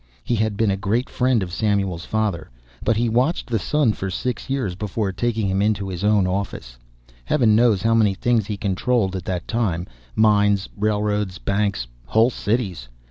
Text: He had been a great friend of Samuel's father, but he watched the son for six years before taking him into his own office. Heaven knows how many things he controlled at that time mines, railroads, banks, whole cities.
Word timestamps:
He 0.23 0.33
had 0.33 0.57
been 0.57 0.71
a 0.71 0.77
great 0.77 1.11
friend 1.11 1.43
of 1.43 1.53
Samuel's 1.53 2.05
father, 2.05 2.49
but 2.83 2.97
he 2.97 3.07
watched 3.07 3.51
the 3.51 3.59
son 3.59 3.93
for 3.93 4.09
six 4.09 4.49
years 4.49 4.73
before 4.73 5.11
taking 5.11 5.47
him 5.47 5.61
into 5.61 5.89
his 5.89 6.03
own 6.03 6.25
office. 6.25 6.79
Heaven 7.25 7.55
knows 7.55 7.83
how 7.83 7.93
many 7.93 8.15
things 8.15 8.47
he 8.47 8.57
controlled 8.57 9.15
at 9.15 9.25
that 9.25 9.47
time 9.47 9.85
mines, 10.15 10.67
railroads, 10.75 11.37
banks, 11.37 11.85
whole 12.07 12.31
cities. 12.31 12.89